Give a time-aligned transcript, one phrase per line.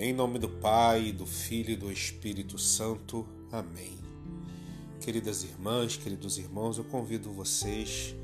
[0.00, 3.26] Em nome do Pai, do Filho e do Espírito Santo.
[3.50, 3.98] Amém.
[5.00, 8.14] Queridas irmãs, queridos irmãos, eu convido vocês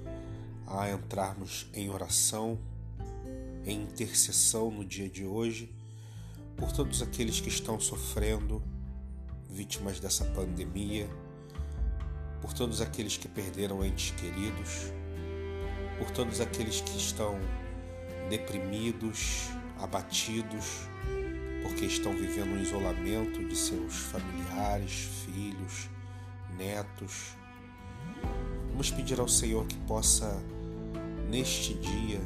[0.69, 2.61] a entrarmos em oração,
[3.67, 5.75] em intercessão no dia de hoje,
[6.57, 8.63] por todos aqueles que estão sofrendo,
[9.51, 11.11] vítimas dessa pandemia,
[12.41, 14.93] por todos aqueles que perderam entes queridos,
[15.99, 17.37] por todos aqueles que estão
[18.31, 20.87] deprimidos, abatidos,
[21.65, 25.89] porque estão vivendo um isolamento de seus familiares, filhos,
[26.59, 27.35] netos.
[28.69, 30.39] Vamos pedir ao Senhor que possa,
[31.31, 32.21] neste dia,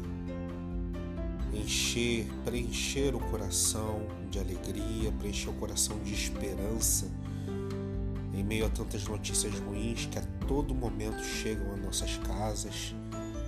[1.55, 7.07] encher, preencher o coração de alegria, preencher o coração de esperança,
[8.35, 12.93] em meio a tantas notícias ruins que a todo momento chegam às nossas casas,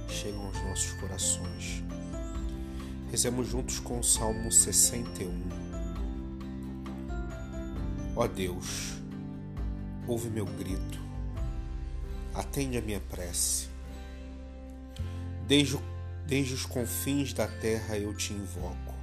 [0.09, 1.83] chegam aos nossos corações.
[3.11, 5.70] Rezemos juntos com o Salmo 61.
[8.23, 9.01] Ó Deus,
[10.07, 11.01] ouve meu grito,
[12.35, 13.71] atende a minha prece.
[15.47, 15.79] Desde,
[16.27, 18.95] desde os confins da terra eu te invoco,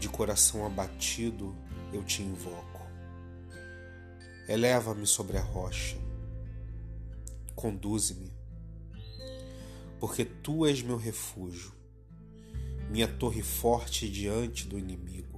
[0.00, 1.54] de coração abatido
[1.92, 2.84] eu te invoco.
[4.48, 5.96] Eleva-me sobre a rocha,
[7.54, 8.32] conduze-me,
[10.00, 11.72] porque tu és meu refúgio,
[12.90, 15.29] minha torre forte diante do inimigo.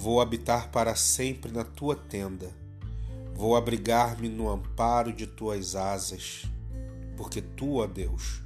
[0.00, 2.54] Vou habitar para sempre na tua tenda.
[3.34, 6.44] Vou abrigar-me no amparo de tuas asas,
[7.16, 8.40] porque tu, ó Deus,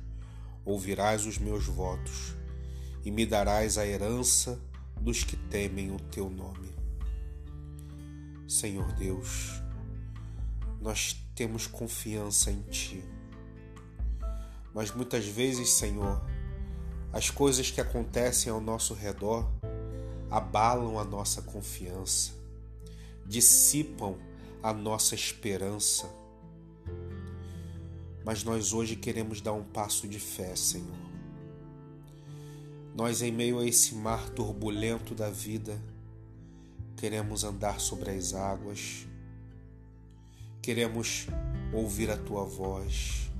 [0.64, 2.34] ouvirás os meus votos
[3.04, 4.58] e me darás a herança
[4.98, 6.74] dos que temem o teu nome.
[8.48, 9.62] Senhor Deus,
[10.80, 13.04] nós temos confiança em ti.
[14.72, 16.24] Mas muitas vezes, Senhor,
[17.12, 19.52] as coisas que acontecem ao nosso redor
[20.32, 22.32] abalam a nossa confiança,
[23.26, 24.16] dissipam
[24.62, 26.08] a nossa esperança.
[28.24, 31.02] Mas nós hoje queremos dar um passo de fé, Senhor.
[32.94, 35.78] Nós, em meio a esse mar turbulento da vida,
[36.96, 39.06] queremos andar sobre as águas,
[40.62, 41.26] queremos
[41.74, 43.30] ouvir a tua voz,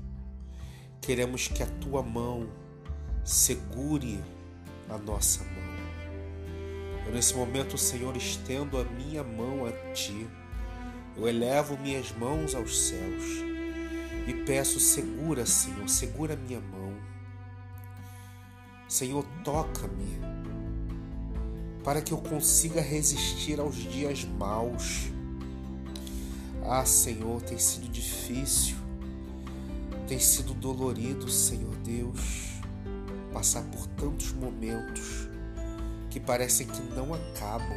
[1.01, 2.47] queremos que a tua mão
[3.23, 4.23] segure
[4.89, 5.52] a nossa mão.
[7.05, 10.27] Eu, nesse momento, Senhor, estendo a minha mão a Ti.
[11.15, 13.23] Eu elevo minhas mãos aos céus
[14.25, 16.93] e peço, segura, Senhor, segura minha mão.
[18.87, 20.19] Senhor, toca-me
[21.83, 25.11] para que eu consiga resistir aos dias maus.
[26.65, 28.77] Ah, Senhor, tem sido difícil,
[30.07, 32.53] tem sido dolorido, Senhor Deus,
[33.33, 35.32] passar por tantos momentos
[36.13, 37.75] que parecem que não acabam.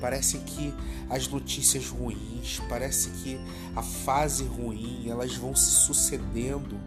[0.00, 0.74] Parece que
[1.10, 3.38] as notícias ruins, parece que
[3.76, 6.80] a fase ruim, elas vão se sucedendo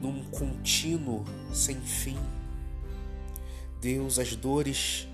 [0.00, 2.18] num contínuo sem fim.
[3.80, 5.08] Deus, as dores,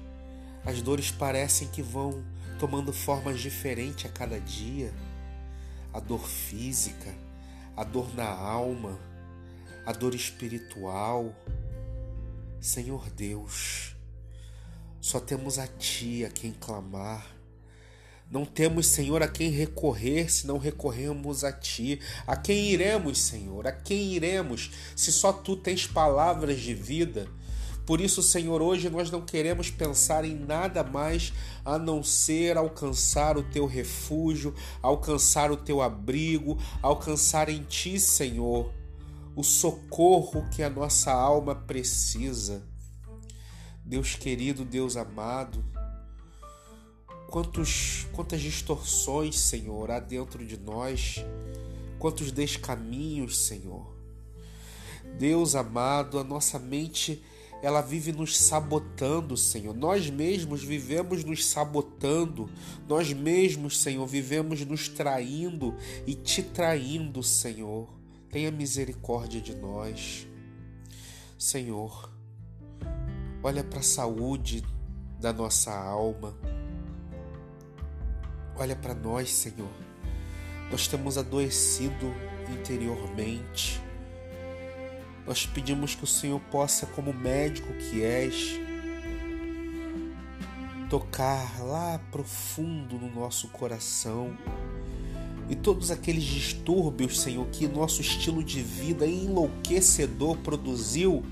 [0.67, 2.25] as dores parecem que vão
[2.59, 4.93] tomando formas diferentes a cada dia.
[5.93, 7.15] A dor física,
[7.77, 8.99] a dor na alma,
[9.87, 11.33] a dor espiritual.
[12.61, 13.94] Senhor Deus,
[15.05, 17.27] só temos a Ti a quem clamar.
[18.31, 22.01] Não temos, Senhor, a quem recorrer se não recorremos a Ti.
[22.27, 23.67] A quem iremos, Senhor?
[23.67, 27.29] A quem iremos se só Tu tens palavras de vida?
[27.85, 31.35] Por isso, Senhor, hoje nós não queremos pensar em nada mais
[31.67, 38.73] a não ser alcançar o Teu refúgio, alcançar o Teu abrigo, alcançar em Ti, Senhor,
[39.37, 42.73] o socorro que a nossa alma precisa.
[43.85, 45.63] Deus querido, Deus amado,
[47.29, 51.17] quantos, quantas distorções, Senhor, há dentro de nós,
[51.99, 53.95] quantos descaminhos, Senhor.
[55.19, 57.23] Deus amado, a nossa mente
[57.65, 59.75] ela vive nos sabotando, Senhor.
[59.75, 62.51] Nós mesmos vivemos nos sabotando.
[62.87, 65.75] Nós mesmos, Senhor, vivemos nos traindo
[66.07, 67.89] e te traindo, Senhor.
[68.31, 70.27] Tenha misericórdia de nós.
[71.39, 72.14] Senhor,
[73.45, 74.65] olha para a saúde
[75.21, 76.35] da nossa alma.
[78.57, 79.69] Olha para nós, Senhor.
[80.71, 82.15] Nós temos adoecido
[82.51, 83.83] interiormente.
[85.27, 88.59] Nós pedimos que o Senhor possa, como médico que és,
[90.89, 94.35] tocar lá profundo no nosso coração
[95.51, 101.23] e todos aqueles distúrbios, Senhor, que nosso estilo de vida enlouquecedor produziu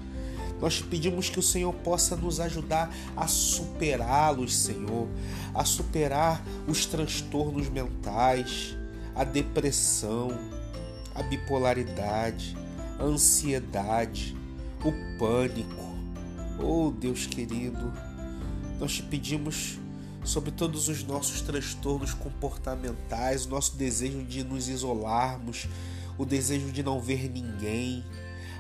[0.63, 5.09] Nós pedimos que o Senhor possa nos ajudar a superá-los, Senhor,
[5.53, 8.77] a superar os transtornos mentais,
[9.13, 10.31] a depressão,
[11.17, 12.57] a bipolaridade,
[12.97, 14.37] a ansiedade,
[14.85, 15.93] o pânico.
[16.61, 17.93] Oh, Deus querido,
[18.79, 19.81] nós te pedimos
[20.23, 25.67] sobre todos os nossos transtornos comportamentais, o nosso desejo de nos isolarmos,
[26.17, 28.05] o desejo de não ver ninguém,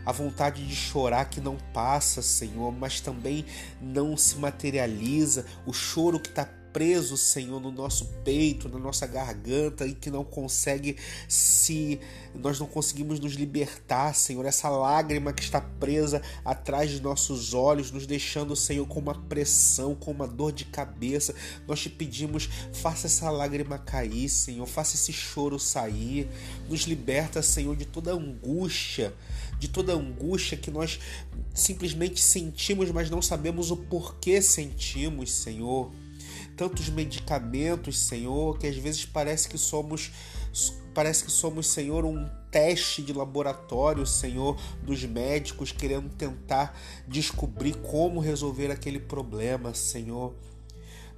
[0.04, 3.44] a vontade de chorar que não passa, Senhor, mas também
[3.80, 9.86] não se materializa, o choro que está preso, Senhor, no nosso peito, na nossa garganta
[9.86, 10.96] e que não consegue
[11.28, 12.00] se
[12.34, 17.90] nós não conseguimos nos libertar, Senhor, essa lágrima que está presa atrás de nossos olhos,
[17.90, 21.34] nos deixando, Senhor, com uma pressão, com uma dor de cabeça.
[21.66, 26.28] Nós te pedimos, faça essa lágrima cair, Senhor, faça esse choro sair.
[26.68, 29.14] Nos liberta, Senhor, de toda angústia,
[29.58, 30.98] de toda angústia que nós
[31.54, 35.92] simplesmente sentimos, mas não sabemos o porquê sentimos, Senhor
[36.56, 40.10] tantos medicamentos, Senhor, que às vezes parece que somos
[40.92, 46.78] parece que somos, Senhor, um teste de laboratório, Senhor, dos médicos querendo tentar
[47.08, 50.34] descobrir como resolver aquele problema, Senhor.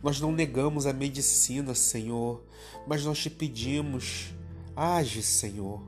[0.03, 2.45] Nós não negamos a medicina, Senhor,
[2.87, 4.27] mas nós te pedimos,
[4.77, 5.83] age, Senhor.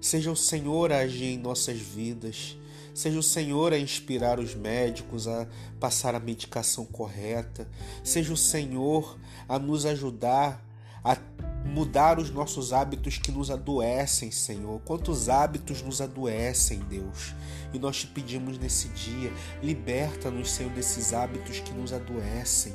[0.00, 2.56] Seja o Senhor a agir em nossas vidas.
[2.94, 5.46] Seja o Senhor a inspirar os médicos a
[5.78, 7.68] passar a medicação correta.
[8.02, 10.64] Seja o Senhor a nos ajudar
[11.02, 11.16] a
[11.64, 14.80] mudar os nossos hábitos que nos adoecem, Senhor.
[14.84, 17.34] Quantos hábitos nos adoecem, Deus?
[17.72, 19.32] E nós te pedimos nesse dia,
[19.62, 22.74] liberta-nos, Senhor, desses hábitos que nos adoecem.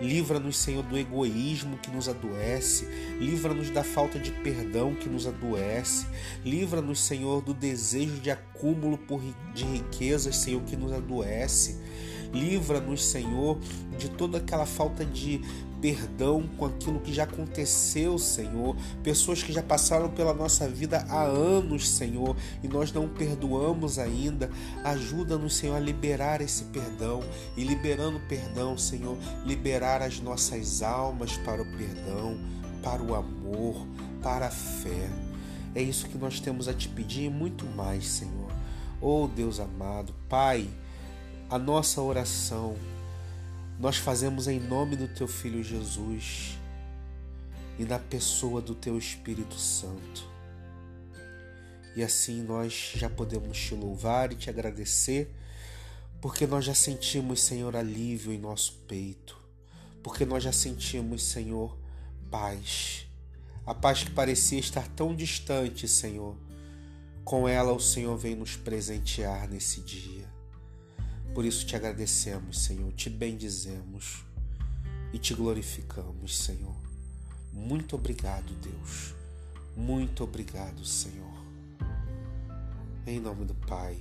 [0.00, 2.86] Livra-nos, Senhor, do egoísmo que nos adoece.
[3.18, 6.06] Livra-nos da falta de perdão que nos adoece.
[6.44, 8.98] Livra-nos, Senhor, do desejo de acúmulo
[9.54, 11.80] de riquezas, Senhor, que nos adoece.
[12.32, 13.58] Livra-nos, Senhor,
[13.98, 15.40] de toda aquela falta de
[15.80, 18.76] perdão com aquilo que já aconteceu, Senhor.
[19.02, 24.50] Pessoas que já passaram pela nossa vida há anos, Senhor, e nós não perdoamos ainda.
[24.84, 27.22] Ajuda-nos, Senhor, a liberar esse perdão
[27.56, 32.38] e liberando perdão, Senhor, liberar as nossas almas para o perdão,
[32.82, 33.86] para o amor,
[34.22, 35.08] para a fé.
[35.74, 38.50] É isso que nós temos a te pedir e muito mais, Senhor.
[39.00, 40.68] Oh Deus amado, Pai,
[41.50, 42.76] a nossa oração
[43.80, 46.58] nós fazemos em nome do teu filho Jesus
[47.78, 50.28] e na pessoa do teu Espírito Santo.
[51.96, 55.34] E assim nós já podemos te louvar e te agradecer,
[56.20, 59.38] porque nós já sentimos, Senhor, alívio em nosso peito,
[60.02, 61.78] porque nós já sentimos, Senhor,
[62.30, 63.06] paz.
[63.64, 66.36] A paz que parecia estar tão distante, Senhor,
[67.24, 70.37] com ela o Senhor vem nos presentear nesse dia.
[71.34, 74.24] Por isso te agradecemos, Senhor, te bendizemos
[75.12, 76.76] e te glorificamos, Senhor.
[77.52, 79.14] Muito obrigado, Deus.
[79.76, 81.38] Muito obrigado, Senhor.
[83.06, 83.98] Em nome do Pai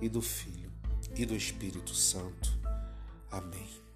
[0.00, 0.70] e do Filho
[1.16, 2.58] e do Espírito Santo.
[3.30, 3.89] Amém.